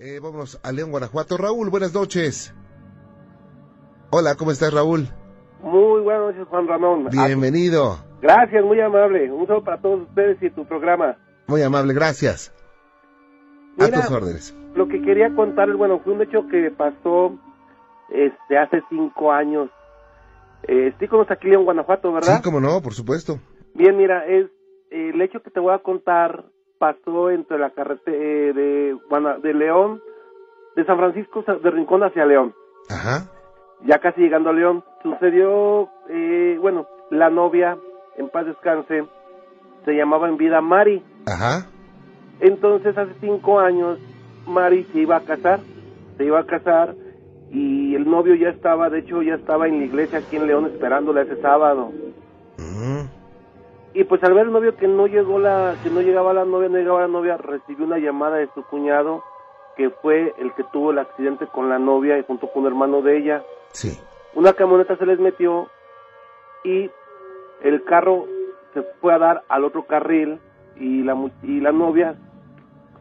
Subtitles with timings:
[0.00, 1.36] Eh, vámonos a León, Guanajuato.
[1.36, 2.54] Raúl, buenas noches.
[4.10, 5.08] Hola, ¿cómo estás, Raúl?
[5.60, 7.08] Muy buenas noches, Juan Ramón.
[7.10, 7.94] Bienvenido.
[7.94, 9.32] Ah, gracias, muy amable.
[9.32, 11.16] Un saludo para todos ustedes y tu programa.
[11.48, 12.54] Muy amable, gracias.
[13.76, 14.56] Mira, a tus órdenes.
[14.76, 17.36] Lo que quería contarles, bueno, fue un hecho que pasó
[18.10, 19.68] este hace cinco años.
[20.68, 22.36] Eh, sí, como aquí en Guanajuato, ¿verdad?
[22.36, 23.40] Sí, cómo no, por supuesto.
[23.74, 24.46] Bien, mira, es
[24.92, 26.44] el hecho que te voy a contar
[26.78, 28.16] pasó entre la carretera
[28.54, 30.00] de, Guana- de León,
[30.76, 32.54] de San Francisco de Rincón hacia León.
[32.90, 33.28] Ajá.
[33.84, 37.76] ya casi llegando a León, sucedió, eh, bueno, la novia,
[38.16, 39.04] en paz descanse,
[39.84, 41.02] se llamaba en vida Mari.
[41.26, 41.66] Ajá.
[42.40, 43.98] Entonces, hace cinco años,
[44.46, 45.60] Mari se iba a casar,
[46.16, 46.94] se iba a casar
[47.50, 50.66] y el novio ya estaba, de hecho, ya estaba en la iglesia aquí en León
[50.66, 51.90] esperándola ese sábado.
[52.58, 52.97] Mm,
[53.94, 56.68] Y pues al ver el novio que no llegó la, que no llegaba la novia,
[56.68, 59.24] no llegaba la novia, recibió una llamada de su cuñado,
[59.76, 63.00] que fue el que tuvo el accidente con la novia y junto con un hermano
[63.02, 63.42] de ella.
[63.72, 63.98] sí.
[64.34, 65.68] una camioneta se les metió
[66.64, 66.90] y
[67.62, 68.26] el carro
[68.74, 70.38] se fue a dar al otro carril
[70.76, 72.14] y la y la novia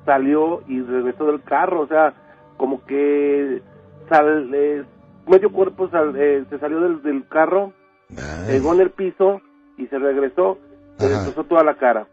[0.06, 2.14] salió y regresó del carro, o sea,
[2.58, 3.62] como que
[4.10, 4.84] sal, eh,
[5.28, 7.74] medio cuerpo sal- eh, se salió del, del carro,
[8.12, 9.42] Ay, pegó en el piso
[9.78, 10.58] y se regresó,
[11.06, 12.08] destrozó toda la cara.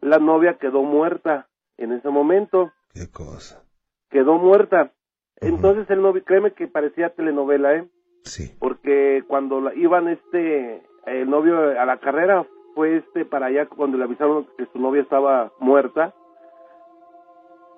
[0.00, 3.62] La novia quedó muerta en ese momento qué cosa.
[4.10, 4.92] quedó muerta.
[5.40, 7.88] Entonces el novio, créeme que parecía telenovela, ¿eh?
[8.24, 8.54] Sí.
[8.58, 12.44] porque cuando la- iban este el novio a la carrera
[12.74, 16.12] fue este para allá cuando le avisaron que su novia estaba muerta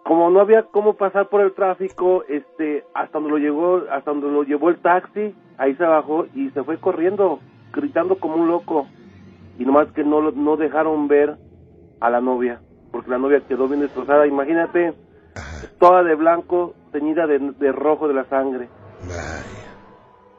[0.05, 4.29] como no había cómo pasar por el tráfico este hasta donde lo llegó hasta donde
[4.31, 7.41] lo llevó el taxi ahí se bajó y se fue corriendo
[7.73, 8.87] gritando como un loco
[9.59, 11.37] y nomás que no no dejaron ver
[12.01, 12.61] a la novia
[12.93, 14.95] porque la novia quedó bien destrozada imagínate
[15.37, 15.67] Ajá.
[15.79, 18.69] toda de blanco teñida de, de rojo de la sangre
[19.03, 19.75] Vaya.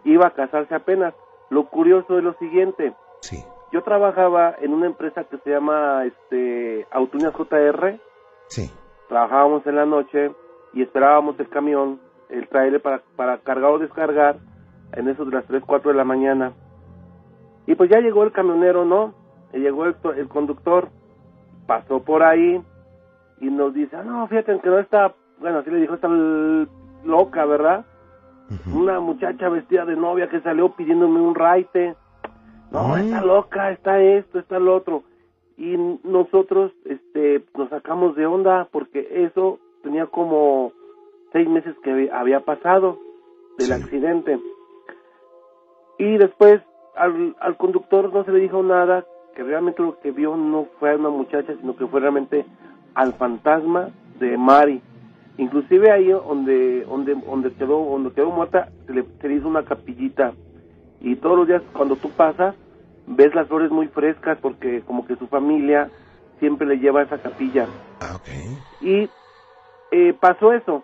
[0.03, 1.13] iba a casarse apenas.
[1.49, 3.43] Lo curioso es lo siguiente, Sí.
[3.71, 7.99] yo trabajaba en una empresa que se llama este Autuñas JR,
[8.47, 8.69] Sí.
[9.07, 10.31] trabajábamos en la noche
[10.73, 14.35] y esperábamos el camión, el trailer para, para cargar o descargar
[14.93, 16.53] en eso de las 3, 4 de la mañana.
[17.69, 19.13] Y pues ya llegó el camionero, ¿no?
[19.53, 20.89] Y llegó el, el conductor,
[21.67, 22.59] pasó por ahí
[23.39, 26.07] y nos dice, ah, no, fíjate que no está, bueno, así le dijo, está
[27.05, 27.85] loca, ¿verdad?
[28.73, 31.95] Una muchacha vestida de novia que salió pidiéndome un raite.
[32.71, 35.03] No, está loca, está esto, está lo otro.
[35.55, 40.71] Y nosotros este, nos sacamos de onda porque eso tenía como
[41.33, 42.97] seis meses que había- había pasado
[43.59, 43.73] del Sí.
[43.73, 44.39] accidente.
[45.99, 46.61] Y después
[46.99, 49.05] al, al conductor no se le dijo nada,
[49.35, 52.45] que realmente lo que vio no fue a una muchacha, sino que fue realmente
[52.93, 53.89] al fantasma
[54.19, 54.81] de Mari.
[55.37, 59.63] Inclusive ahí donde donde donde quedó donde quedó muerta se le, se le hizo una
[59.63, 60.33] capillita.
[60.99, 62.55] Y todos los días cuando tú pasas
[63.07, 65.89] ves las flores muy frescas porque como que su familia
[66.39, 67.67] siempre le lleva a esa capilla.
[68.01, 68.19] Ah,
[68.81, 69.09] y
[69.91, 70.83] eh, pasó eso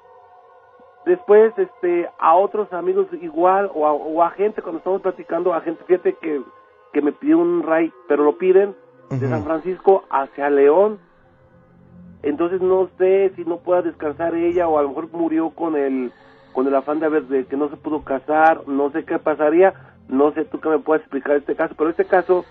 [1.06, 5.62] después este a otros amigos igual o a, o a gente cuando estamos platicando a
[5.62, 6.42] gente fíjate que
[6.94, 8.76] que me pidió un ray pero lo piden
[9.10, 9.30] de.
[9.30, 11.00] San Francisco hacia León
[12.24, 16.12] entonces no sé si no pueda descansar ella o a lo mejor murió con el
[16.54, 19.74] con el afán de, haber, de que no se pudo casar no sé qué pasaría
[20.08, 22.46] no sé tú que me puedas explicar este caso pero este caso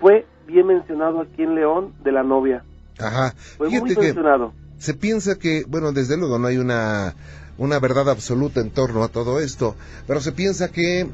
[0.00, 2.62] fue bien mencionado aquí en León de la novia
[3.00, 3.32] Ajá.
[3.56, 7.14] fue muy Fíjate mencionado se piensa que, bueno, desde luego no hay una,
[7.58, 11.08] una verdad absoluta en torno a todo esto, pero se piensa que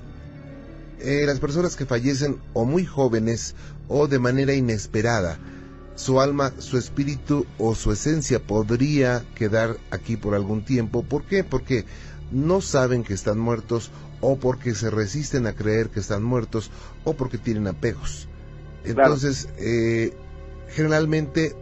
[1.00, 3.54] eh, las personas que fallecen o muy jóvenes
[3.88, 5.38] o de manera inesperada,
[5.94, 11.02] su alma, su espíritu o su esencia podría quedar aquí por algún tiempo.
[11.02, 11.44] ¿Por qué?
[11.44, 11.84] Porque
[12.30, 16.70] no saben que están muertos o porque se resisten a creer que están muertos
[17.04, 18.28] o porque tienen apegos.
[18.84, 20.12] Entonces, eh,
[20.68, 21.54] generalmente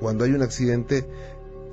[0.00, 1.06] cuando hay un accidente,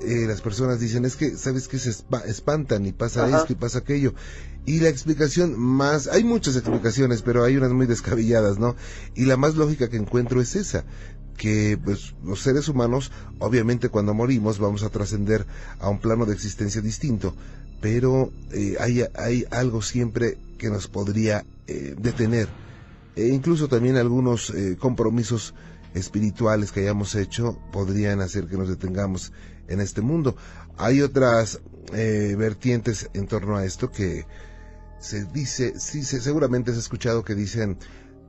[0.02, 3.38] eh, las personas dicen, es que, ¿sabes que Se espa- espantan y pasa Ajá.
[3.42, 4.14] esto y pasa aquello.
[4.66, 8.76] Y la explicación más, hay muchas explicaciones, pero hay unas muy descabelladas, ¿no?
[9.14, 10.86] Y la más lógica que encuentro es esa,
[11.38, 15.46] que pues los seres humanos, obviamente cuando morimos vamos a trascender
[15.80, 17.36] a un plano de existencia distinto,
[17.82, 22.48] pero eh, hay, hay algo siempre que nos podría eh, detener.
[23.16, 25.53] E incluso también algunos eh, compromisos
[25.96, 29.32] espirituales que hayamos hecho podrían hacer que nos detengamos
[29.68, 30.36] en este mundo.
[30.78, 31.62] Hay otras
[31.94, 34.26] eh, vertientes en torno a esto que
[35.00, 37.78] se dice, sí, se, seguramente has escuchado que dicen,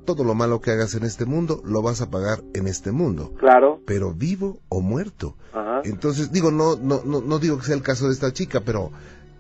[0.05, 3.35] todo lo malo que hagas en este mundo lo vas a pagar en este mundo,
[3.39, 3.83] Claro.
[3.87, 5.37] pero vivo o muerto.
[5.53, 5.81] Ajá.
[5.85, 8.93] Entonces, digo, no, no, no, no digo que sea el caso de esta chica, pero,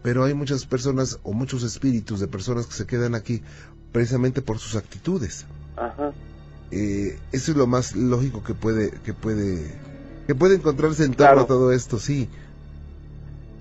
[0.02, 3.42] pero hay muchas personas o muchos espíritus de personas que se quedan aquí
[3.92, 5.46] precisamente por sus actitudes.
[5.76, 6.12] Ajá.
[6.70, 9.74] Eh, eso es lo más lógico que puede, que puede,
[10.26, 12.28] que puede encontrarse en torno a todo esto, sí.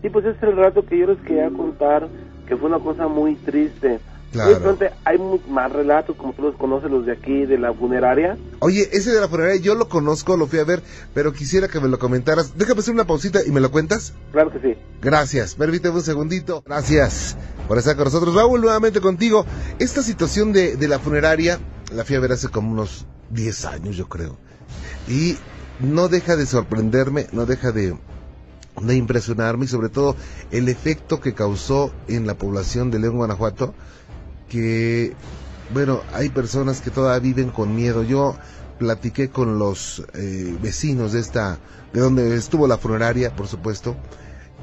[0.02, 2.08] Sí, pues es el rato que yo les quería contar,
[2.48, 4.00] que fue una cosa muy triste.
[4.32, 4.78] Claro.
[5.06, 5.18] hay
[5.48, 8.38] más relatos, como tú los conoces, los de aquí, de la funeraria.
[8.60, 10.82] Oye, ese de la funeraria yo lo conozco, lo fui a ver,
[11.14, 12.58] pero quisiera que me lo comentaras.
[12.58, 14.14] Déjame hacer una pausita y me lo cuentas.
[14.34, 14.78] Claro que sí.
[15.02, 16.64] Gracias, permíteme un segundito.
[16.66, 17.38] Gracias
[17.68, 18.36] por estar con nosotros.
[18.36, 19.46] Raúl, nuevamente contigo.
[19.80, 21.60] Esta situación de, de la funeraria,
[21.92, 24.38] la fui a ver hace como unos 10 años, yo creo.
[25.08, 25.38] Y
[25.80, 27.98] no deja de sorprenderme, no deja de,
[28.82, 30.16] de impresionarme y sobre todo
[30.52, 33.74] el efecto que causó en la población de León, Guanajuato
[34.50, 35.14] que,
[35.74, 38.04] bueno, hay personas que todavía viven con miedo.
[38.04, 38.36] Yo
[38.78, 41.60] platiqué con los eh, vecinos de esta,
[41.94, 43.96] de donde estuvo la funeraria, por supuesto,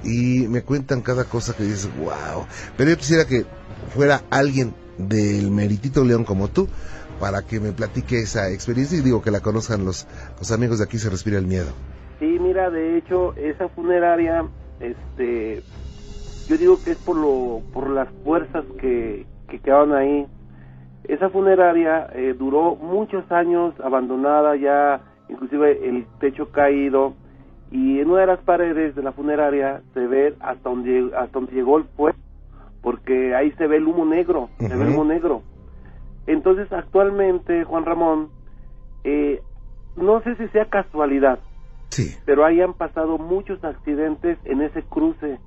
[0.04, 2.46] y me cuentan cada cosa que dices, wow.
[2.76, 3.46] Pero yo quisiera que
[3.94, 6.68] fuera alguien del Meritito León como tú,
[7.22, 10.08] para que me platique esa experiencia y digo que la conozcan los,
[10.40, 11.70] los amigos de aquí se respira el miedo.
[12.18, 14.44] Sí, mira, de hecho, esa funeraria,
[14.80, 15.62] este,
[16.48, 20.26] yo digo que es por lo, por las fuerzas que, que quedaban ahí.
[21.04, 27.14] Esa funeraria eh, duró muchos años abandonada, ya inclusive el techo caído,
[27.70, 31.52] y en una de las paredes de la funeraria se ve hasta donde, hasta donde
[31.52, 32.18] llegó el fuego,
[32.82, 35.42] porque ahí se ve el humo negro, se ve el humo negro.
[36.26, 38.30] Entonces actualmente, Juan Ramón,
[39.04, 39.42] eh,
[39.96, 41.40] no sé si sea casualidad,
[41.90, 42.16] sí.
[42.24, 45.38] pero ahí han pasado muchos accidentes en ese cruce.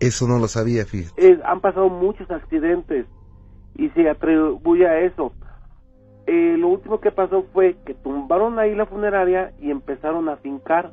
[0.00, 1.40] Eso no lo sabía, fíjate.
[1.44, 3.06] han pasado muchos accidentes
[3.76, 5.32] y se atribuye a eso.
[6.26, 10.90] Eh, lo último que pasó fue que tumbaron ahí la funeraria y empezaron a fincar,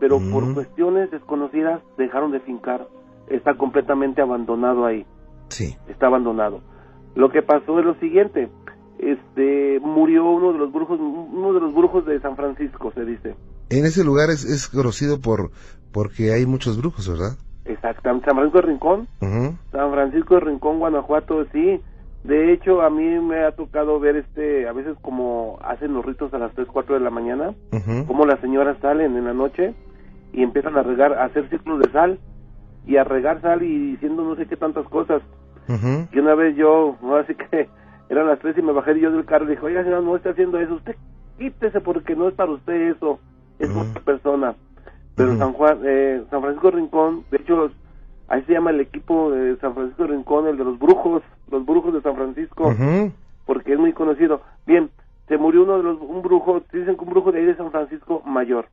[0.00, 0.54] pero por mm.
[0.54, 2.88] cuestiones desconocidas dejaron de fincar.
[3.28, 5.06] Está completamente abandonado ahí.
[5.48, 5.76] Sí.
[5.88, 6.62] Está abandonado.
[7.14, 8.48] Lo que pasó es lo siguiente,
[8.98, 13.34] este murió uno de los brujos, uno de los brujos de San Francisco, se dice.
[13.70, 15.50] En ese lugar es, es conocido por
[15.92, 17.36] porque hay muchos brujos, ¿verdad?
[17.64, 19.08] Exactamente, San Francisco de Rincón.
[19.72, 21.80] San Francisco de Rincón, Guanajuato, sí.
[22.24, 26.34] De hecho, a mí me ha tocado ver este, a veces como hacen los ritos
[26.34, 27.54] a las 3, 4 de la mañana,
[28.06, 29.74] como las señoras salen en la noche
[30.32, 32.18] y empiezan a regar, a hacer círculos de sal
[32.86, 35.22] y a regar sal y diciendo no sé qué tantas cosas.
[36.12, 37.68] Y una vez yo, así que
[38.08, 40.30] eran las 3 y me bajé yo del carro y dije, oiga señora, no está
[40.30, 40.96] haciendo eso, usted
[41.38, 43.18] quítese porque no es para usted eso,
[43.58, 44.54] es otra persona.
[45.16, 47.70] Pero San Juan, eh, San Francisco Rincón, de hecho,
[48.28, 51.92] ahí se llama el equipo de San Francisco Rincón, el de los brujos, los brujos
[51.92, 52.74] de San Francisco,
[53.44, 54.40] porque es muy conocido.
[54.66, 54.90] Bien,
[55.28, 57.70] se murió uno de los, un brujo, dicen que un brujo de ahí de San
[57.70, 58.68] Francisco mayor,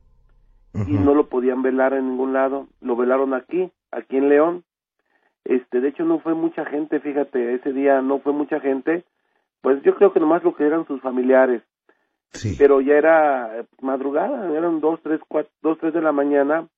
[0.86, 4.64] y no lo podían velar en ningún lado, lo velaron aquí, aquí en León.
[5.44, 9.04] Este, de hecho no fue mucha gente, fíjate, ese día no fue mucha gente,
[9.60, 11.62] pues yo creo que nomás lo que eran sus familiares.
[12.58, 16.68] Pero ya era madrugada, eran dos, tres, cuatro, dos, tres de la mañana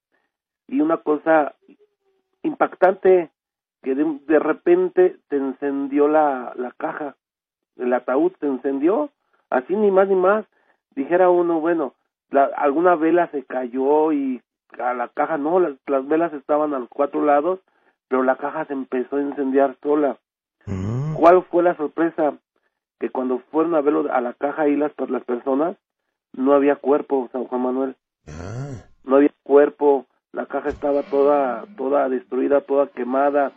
[0.68, 1.56] y una cosa
[2.42, 3.30] impactante
[3.82, 7.16] que de, repente te encendió la, la caja,
[7.76, 9.10] el ataúd se encendió,
[9.48, 10.46] así ni más ni más.
[10.94, 11.94] Dijera uno, bueno,
[12.30, 14.40] la, alguna vela se cayó y
[14.78, 17.60] a la caja no, las, las velas estaban a los cuatro lados,
[18.10, 20.18] pero la caja se empezó a incendiar sola.
[20.66, 21.14] Mm.
[21.14, 22.34] ¿Cuál fue la sorpresa?
[23.00, 25.76] que cuando fueron a verlo a la caja y las, las personas,
[26.34, 27.96] no había cuerpo, San Juan Manuel.
[28.28, 28.84] Ah.
[29.04, 33.52] No había cuerpo, la caja estaba toda, toda destruida, toda quemada.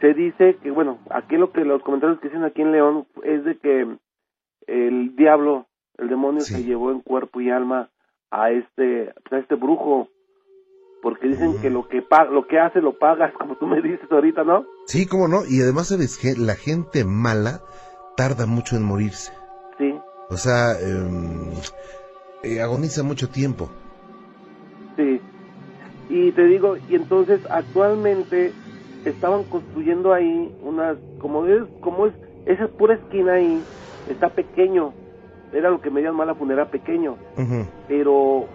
[0.00, 3.44] Se dice que, bueno, aquí lo que los comentarios que dicen aquí en León es
[3.44, 3.86] de que
[4.66, 5.66] el diablo,
[5.96, 7.90] el demonio se llevó en cuerpo y alma
[8.32, 10.08] a este, a este brujo,
[11.02, 14.44] porque dicen que lo que lo que hace lo pagas, como tú me dices ahorita,
[14.44, 14.64] ¿no?
[14.86, 17.60] Sí, cómo no, y además sabes que la gente mala
[18.16, 19.32] tarda mucho en morirse.
[19.78, 19.94] Sí.
[20.28, 21.52] O sea, em,
[22.42, 23.70] eh, agoniza mucho tiempo.
[24.96, 25.20] Sí.
[26.08, 28.52] Y te digo, y entonces actualmente
[29.04, 32.14] estaban construyendo ahí unas, como es, como es,
[32.46, 33.62] esa pura esquina ahí
[34.08, 34.92] está pequeño,
[35.52, 37.16] era lo que me llaman la funeraria pequeño,
[37.88, 38.46] pero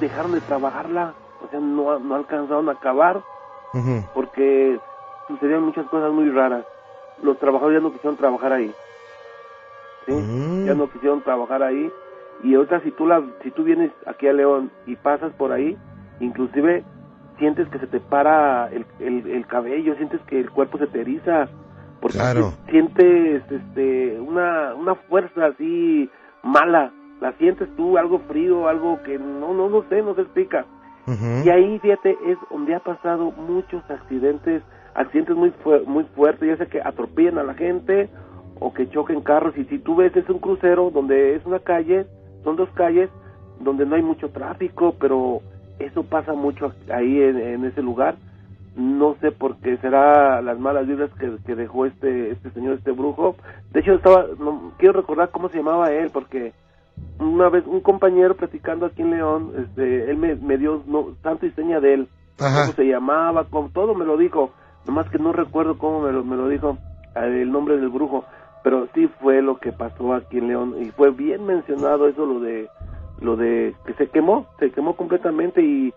[0.00, 1.14] dejaron de trabajarla,
[1.48, 3.22] o sea, no, no alcanzaron a acabar,
[4.14, 4.78] porque
[5.26, 6.64] sucedían muchas cosas muy raras.
[7.22, 8.72] Los trabajadores ya no quisieron trabajar ahí.
[10.06, 10.66] Mm.
[10.66, 11.90] Ya no quisieron trabajar ahí.
[12.42, 15.76] Y otra, si tú, la, si tú vienes aquí a León y pasas por ahí,
[16.20, 16.84] inclusive
[17.38, 21.48] sientes que se te para el, el, cabello, sientes que el cuerpo se te eriza,
[22.00, 22.18] porque
[22.70, 26.10] sientes este, una, una fuerza así
[26.42, 30.64] mala, la sientes tú, algo frío, algo que no, no, no sé, no se explica.
[31.44, 34.62] Y ahí, fíjate, es donde ha pasado muchos accidentes,
[34.94, 35.52] accidentes muy,
[35.86, 38.10] muy fuertes, ya sea que atropellan a la gente
[38.60, 39.56] o que choquen carros.
[39.56, 42.06] Y si tú ves, es un crucero donde es una calle,
[42.44, 43.10] son dos calles
[43.60, 45.40] donde no hay mucho tráfico, pero
[45.78, 48.16] eso pasa mucho ahí en, ese lugar.
[48.76, 53.36] No sé por qué será las malas vibras que, dejó este este señor, este brujo.
[53.72, 56.52] De hecho, estaba, no, quiero recordar cómo se llamaba él, porque
[57.18, 61.46] una vez un compañero platicando aquí en León, este, él me, me dio no, tanto
[61.46, 64.52] y seña de él, cómo se llamaba, con todo me lo dijo,
[64.86, 66.78] nomás que no recuerdo cómo me lo, me lo dijo,
[67.16, 68.24] el nombre del brujo,
[68.62, 72.40] pero sí fue lo que pasó aquí en León y fue bien mencionado eso lo
[72.40, 72.68] de
[73.20, 75.92] lo de que se quemó, se quemó completamente y,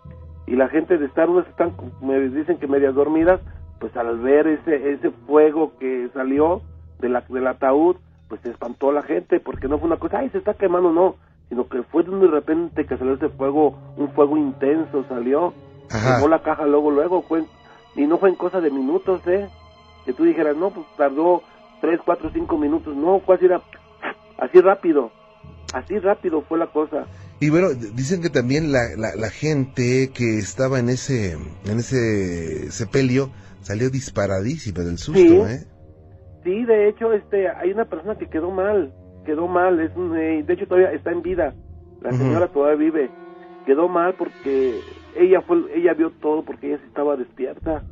[0.48, 3.40] y la gente de estar unas están me dicen que medias dormidas,
[3.80, 6.62] pues al ver ese ese fuego que salió
[7.00, 7.98] de la, del ataúd,
[8.32, 11.18] pues se espantó la gente porque no fue una cosa, ay, se está quemando, no,
[11.50, 15.54] sino que fue de repente que salió ese fuego, un fuego intenso salió,
[15.90, 17.44] quemó la caja luego, luego, fue,
[17.94, 19.50] y no fue en cosa de minutos, ¿eh?
[20.06, 21.44] Que tú dijeras, no, pues tardó
[21.82, 23.48] tres, cuatro, cinco minutos, no, fue así,
[24.38, 25.12] así rápido,
[25.74, 27.08] así rápido fue la cosa.
[27.42, 32.72] Y bueno, dicen que también la, la, la, gente que estaba en ese en ese
[32.72, 33.30] sepelio
[33.62, 35.68] salió disparadísima del susto, ¿eh?
[36.44, 38.92] Sí, de hecho, este, hay una persona que quedó mal,
[39.26, 41.54] quedó mal, es eh, de hecho todavía está en vida,
[42.02, 43.12] la señora todavía vive,
[43.64, 44.80] quedó mal porque
[45.16, 47.84] ella fue, ella vio todo porque ella estaba despierta,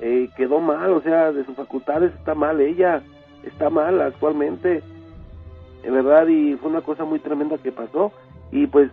[0.00, 3.02] eh, quedó mal, o sea, de sus facultades está mal, ella
[3.42, 4.82] está mal actualmente,
[5.82, 8.12] en verdad, y fue una cosa muy tremenda que pasó,
[8.52, 8.90] y pues,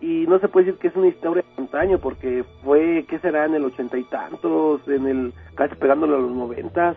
[0.00, 3.46] y no se puede decir que es una historia de antaño, porque fue, ¿qué será?
[3.46, 6.96] En el ochenta y tantos, en el, casi pegándole a los noventas,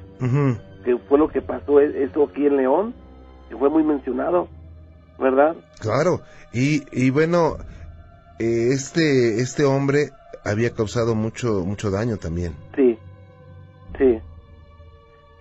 [0.83, 2.93] que fue lo que pasó e-, eso aquí en León,
[3.49, 4.47] que fue muy mencionado,
[5.19, 5.55] ¿verdad?
[5.79, 6.21] Claro,
[6.53, 7.57] y, y bueno,
[8.39, 10.11] eh, este, este hombre
[10.43, 12.55] había causado mucho, mucho daño también.
[12.75, 12.97] Sí,
[13.97, 14.19] sí.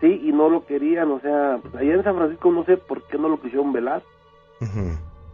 [0.01, 3.03] Sí, y no lo querían, o sea, pues allá en San Francisco no sé por
[3.07, 4.03] qué no lo quisieron velar.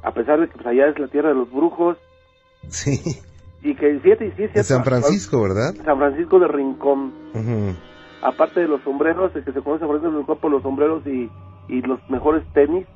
[0.03, 1.97] A pesar de que pues, allá es la tierra de los brujos.
[2.69, 3.01] Sí.
[3.63, 5.75] Y que fíjate, sí, sí, San Francisco, ¿verdad?
[5.85, 7.13] San Francisco de Rincón
[8.27, 11.31] aparte de los sombreros, el que se conoce por el cuerpo, los sombreros y,
[11.69, 12.87] y los mejores tenis.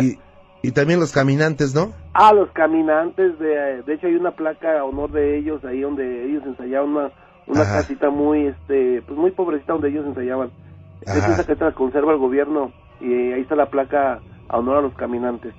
[0.00, 0.18] Y,
[0.62, 1.92] y también los caminantes, ¿no?
[2.12, 6.26] Ah, los caminantes, de, de hecho hay una placa a honor de ellos, ahí donde
[6.26, 7.10] ellos ensayaban una,
[7.46, 10.50] una casita muy, este, pues muy pobrecita donde ellos ensayaban.
[11.02, 15.54] Esa que conserva el gobierno y ahí está la placa a honor a los caminantes,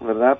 [0.00, 0.38] ¿verdad?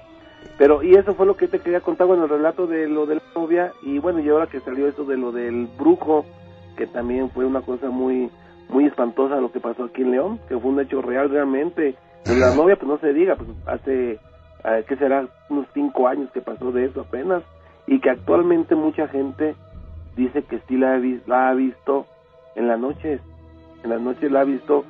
[0.58, 3.16] Pero, y eso fue lo que te quería contar, bueno, el relato de lo de
[3.16, 6.24] la novia, y bueno, y ahora que salió eso de lo del brujo,
[6.76, 8.30] que también fue una cosa muy
[8.68, 11.94] muy espantosa lo que pasó aquí en León, que fue un hecho real realmente.
[12.26, 14.18] La novia, pues no se diga, pues hace,
[14.64, 15.28] eh, ¿qué será?
[15.48, 17.42] Unos cinco años que pasó de eso apenas,
[17.86, 19.54] y que actualmente mucha gente
[20.16, 22.06] dice que sí la, ha visto
[22.56, 23.20] en las noches,
[23.84, 24.84] en las noches la ha visto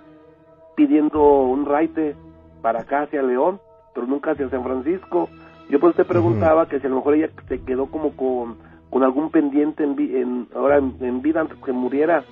[0.77, 2.17] pidiendo un raite
[2.63, 3.61] para acá hacia León,
[3.95, 5.29] pero nunca hacia San Francisco.
[5.69, 8.57] Yo pues te preguntaba que si a lo mejor ella se quedó como con
[8.97, 12.25] con algún pendiente en, en ahora en, vida antes que muriera,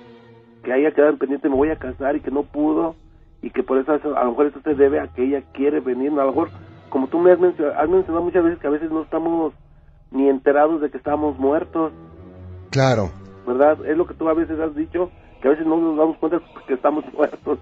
[0.63, 2.95] que haya quedado en pendiente, me voy a casar y que no pudo,
[3.43, 6.11] y que por eso a lo mejor eso se debe a que ella quiere venir,
[6.13, 6.49] a lo mejor,
[6.89, 9.53] como tú me has mencionado, has mencionado muchas veces que a veces no estamos
[10.09, 11.93] ni enterados de que estamos muertos.
[12.71, 13.11] Claro.
[13.45, 13.85] ¿Verdad?
[13.85, 15.11] Es lo que tú a veces has dicho,
[15.43, 17.59] que a veces no nos damos cuenta que estamos muertos.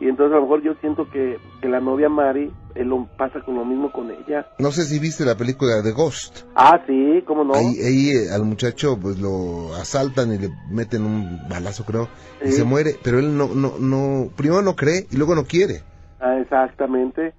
[0.00, 3.40] Y entonces a lo mejor yo siento que, que la novia Mari, él lo pasa
[3.40, 4.46] con lo mismo con ella.
[4.58, 6.44] No sé si viste la película de Ghost.
[6.54, 7.54] Ah, sí, cómo no.
[7.54, 12.08] Ahí, ahí eh, al muchacho pues lo asaltan y le meten un balazo creo
[12.44, 15.82] y se muere, pero él no, no, no, primero no cree y luego no quiere.
[16.20, 17.34] Ah, exactamente.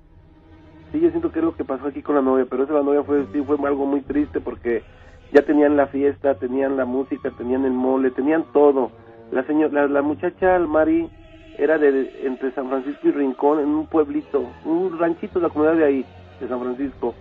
[0.92, 2.84] Sí, yo siento que es lo que pasó aquí con la novia, pero esa la
[2.84, 4.84] novia fue, sí, fue algo muy triste porque
[5.32, 8.92] ya tenían la fiesta, tenían la música, tenían el mole, tenían todo.
[9.32, 11.10] La señora, la, la muchacha Mari
[11.58, 15.78] era de entre San Francisco y Rincón, en un pueblito, un ranchito de la comunidad
[15.78, 16.06] de ahí,
[16.40, 17.14] de San Francisco.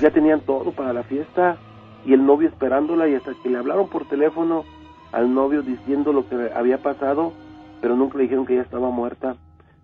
[0.00, 1.56] Ya tenían todo para la fiesta
[2.04, 4.64] y el novio esperándola y hasta que le hablaron por teléfono
[5.12, 7.32] al novio diciendo lo que había pasado,
[7.80, 9.36] pero nunca le dijeron que ella estaba muerta.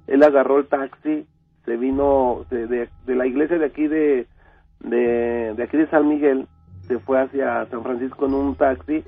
[0.06, 1.26] Él agarró el taxi,
[1.64, 4.26] se vino de, de, la iglesia de aquí de,
[4.80, 6.46] de, de aquí de San Miguel,
[6.86, 9.02] se fue hacia San Francisco en un taxi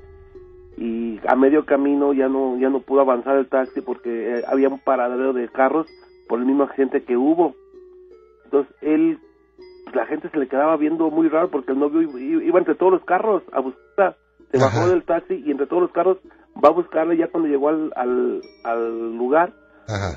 [0.79, 4.69] y a medio camino ya no ya no pudo avanzar el taxi porque eh, había
[4.69, 5.87] un paradero de carros
[6.29, 7.55] por el mismo accidente que hubo.
[8.45, 9.19] Entonces él
[9.85, 12.93] pues, la gente se le quedaba viendo muy raro porque el novio iba, entre todos
[12.93, 14.17] los carros a buscar
[14.53, 16.19] se bajó del taxi y entre todos los carros
[16.63, 19.53] va a buscarle ya cuando llegó al, al, lugar.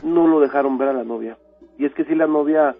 [0.03, 1.37] No lo dejaron ver a la novia.
[1.77, 2.75] Y es que si la novia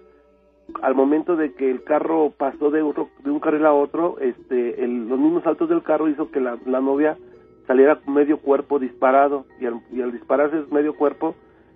[0.80, 4.76] al momento de que el carro pasó de, otro, de un carril a otro, este,
[4.86, 7.16] los mismos saltos del carro hizo que la, novia
[7.66, 11.34] saliera con medio cuerpo disparado y al, y al dispararse medio cuerpo,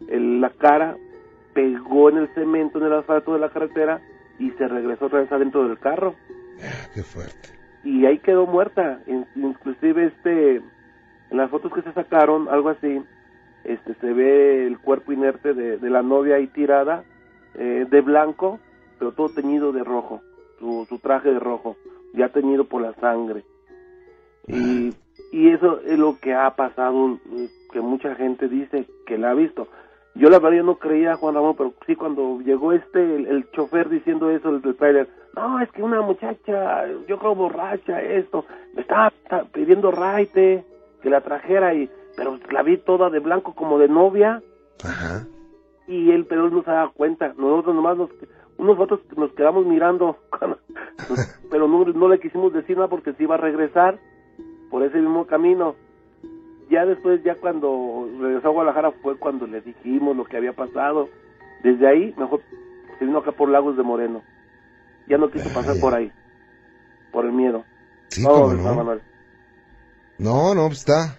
[0.09, 0.97] la cara
[1.55, 4.01] pegó en el cemento, en el asfalto de la carretera
[4.39, 6.15] y se regresó otra vez adentro del carro.
[6.63, 7.49] Ah, qué fuerte.
[7.85, 9.01] Y ahí quedó muerta.
[9.35, 13.03] Inclusive este, en las fotos que se sacaron, algo así,
[13.65, 17.05] este, se ve el cuerpo inerte de, de la novia ahí tirada,
[17.55, 18.61] eh, de blanco,
[18.99, 20.21] pero todo teñido de rojo,
[20.59, 21.77] su, su traje de rojo,
[22.13, 23.45] ya teñido por la sangre.
[24.47, 24.93] Y,
[25.33, 27.19] y eso es lo que ha pasado,
[27.73, 29.69] que mucha gente dice que la ha visto.
[30.15, 33.91] Yo la verdad yo no creía Juan Ramón, pero sí cuando llegó este, el, chofer
[33.91, 38.81] diciendo eso, el del trailer, no, es que una muchacha, yo creo borracha, esto, me
[38.81, 39.13] estaba,
[39.53, 40.65] pidiendo raite,
[41.03, 44.43] que la trajera y, pero la vi toda de blanco como de novia.
[44.83, 45.27] Ajá.
[45.87, 48.11] Y él, pero él no se daba cuenta, nosotros nomás nos,
[48.57, 50.17] unos otros nos quedamos mirando,
[51.51, 53.99] pero no, no le quisimos decir nada porque se iba a regresar
[54.71, 55.77] por ese mismo camino
[56.71, 61.09] ya después, ya cuando regresó a Guadalajara fue cuando le dijimos lo que había pasado.
[61.63, 62.43] Desde ahí, mejor
[62.99, 64.23] se vino acá por Lagos de Moreno.
[65.09, 66.11] Ya no quiso pasar por ahí,
[67.13, 67.65] por el miedo.
[68.09, 69.01] Sí, no, no.
[70.19, 71.17] no, no, pues está,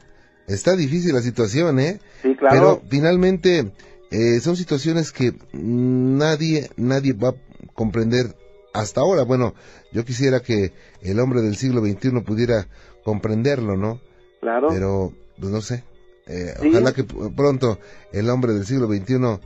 [0.47, 1.99] está difícil la situación, ¿eh?
[2.21, 2.55] Sí, claro.
[2.55, 3.71] Pero finalmente
[4.11, 7.35] eh, son situaciones que nadie, nadie va a
[7.73, 8.35] comprender
[8.79, 9.23] hasta ahora.
[9.23, 9.53] Bueno,
[9.91, 12.67] yo quisiera que el hombre del siglo XXI pudiera
[13.03, 13.99] comprenderlo, ¿no?
[14.39, 14.67] Claro.
[14.69, 15.83] Pero pues no sé.
[16.27, 17.77] Eh, ojalá que pronto
[18.11, 19.39] el hombre del siglo XXI,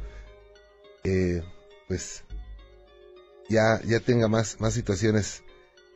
[1.03, 1.43] eh,
[1.87, 2.23] pues,
[3.49, 5.43] ya, ya tenga más, más situaciones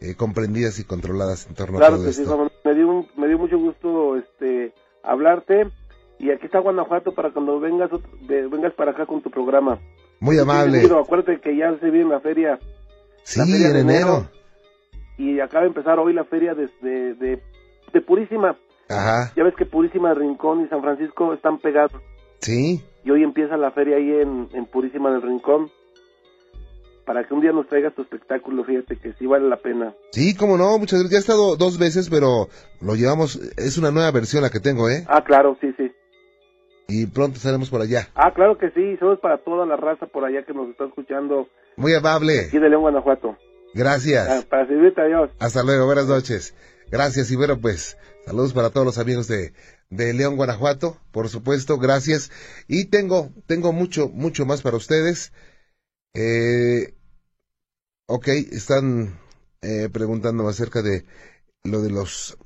[0.01, 2.51] eh, comprendidas y controladas en torno a todo esto.
[2.63, 4.73] me dio, me dio mucho gusto este,
[5.03, 5.67] hablarte.
[6.17, 7.89] Y aquí está Guanajuato para cuando vengas
[8.21, 9.79] vengas para acá con tu programa.
[10.19, 10.81] Muy amable.
[10.85, 12.59] acuérdate que ya se viene la feria.
[13.25, 14.29] Sí, en enero.
[15.17, 17.41] Y acaba de empezar hoy la feria de, de,
[17.91, 18.55] de Purísima.
[18.87, 19.33] Ajá.
[19.35, 21.99] Ya ves que Purísima del Rincón y San Francisco están pegados.
[22.39, 22.83] Sí.
[23.03, 25.71] Y hoy empieza la feria ahí en, Purísima del Rincón.
[27.03, 29.93] Para que un día nos traigas tu espectáculo, fíjate que sí vale la pena.
[30.11, 31.11] Sí, cómo no, muchas gracias.
[31.11, 32.47] Ya he estado dos veces, pero
[32.81, 35.03] lo llevamos, es una nueva versión la que tengo, ¿eh?
[35.07, 35.91] Ah, claro, sí, sí.
[36.87, 38.09] Y pronto estaremos por allá.
[38.15, 41.47] Ah, claro que sí, somos para toda la raza por allá que nos está escuchando.
[41.77, 42.41] Muy amable.
[42.47, 43.37] Aquí de León, Guanajuato.
[43.73, 44.27] Gracias.
[44.29, 45.31] Ah, para servirte, adiós.
[45.39, 46.55] Hasta luego, buenas noches.
[46.89, 49.53] Gracias y bueno, pues saludos para todos los amigos de,
[49.89, 52.31] de León, Guanajuato, por supuesto, gracias.
[52.67, 55.33] Y tengo, tengo mucho, mucho más para ustedes.
[56.13, 56.95] Eh,
[58.07, 59.19] ok, están
[59.61, 61.05] eh, preguntando acerca de
[61.63, 62.37] lo de los,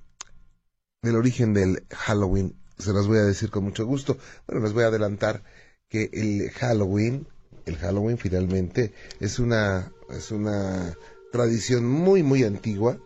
[1.02, 2.56] del origen del Halloween.
[2.78, 4.18] Se los voy a decir con mucho gusto.
[4.48, 5.44] Bueno, les voy a adelantar
[5.90, 7.28] que el Halloween,
[7.66, 10.96] el Halloween finalmente es una, es una
[11.32, 13.00] tradición muy, muy antigua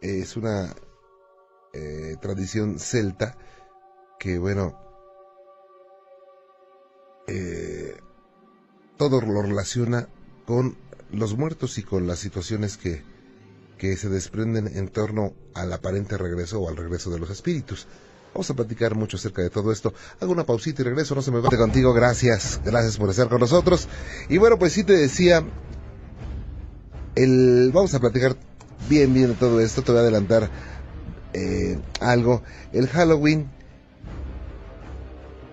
[0.00, 0.74] es una
[1.72, 3.36] eh, tradición celta
[4.18, 4.78] que, bueno,
[7.26, 7.96] eh,
[8.96, 10.08] todo lo relaciona
[10.46, 10.76] con
[11.12, 13.02] los muertos y con las situaciones que,
[13.78, 17.86] que se desprenden en torno al aparente regreso o al regreso de los espíritus.
[18.32, 19.92] Vamos a platicar mucho acerca de todo esto.
[20.20, 21.92] Hago una pausita y regreso, no se me va contigo.
[21.92, 23.88] Gracias, gracias por estar con nosotros.
[24.28, 25.44] Y bueno, pues sí te decía,
[27.16, 28.36] el, vamos a platicar
[28.88, 29.82] bien, bien todo esto.
[29.82, 30.48] Te voy a adelantar
[31.32, 32.42] eh, algo.
[32.72, 33.50] El Halloween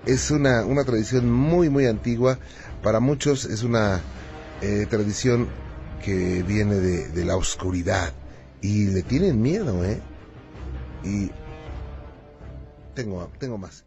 [0.06, 2.38] es una, una tradición muy, muy antigua.
[2.84, 4.02] Para muchos es una
[4.62, 5.48] eh, tradición
[6.06, 8.14] que viene de, de, la oscuridad.
[8.62, 10.00] Y le tienen miedo, ¿eh?
[11.04, 11.32] Y
[12.98, 13.87] tengo, tengo más.